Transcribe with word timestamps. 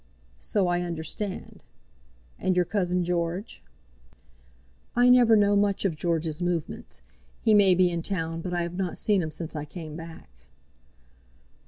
"So 0.39 0.67
I 0.67 0.81
understand; 0.81 1.63
and 2.39 2.55
your 2.55 2.65
cousin 2.65 3.03
George?" 3.03 3.61
"I 4.95 5.09
never 5.09 5.35
know 5.35 5.55
much 5.55 5.85
of 5.85 5.95
George's 5.95 6.41
movements. 6.41 7.01
He 7.39 7.53
may 7.53 7.75
be 7.75 7.91
in 7.91 8.01
Town, 8.01 8.41
but 8.41 8.51
I 8.51 8.63
have 8.63 8.73
not 8.77 8.97
seen 8.97 9.21
him 9.21 9.29
since 9.29 9.55
I 9.55 9.63
came 9.65 9.95
back." 9.95 10.31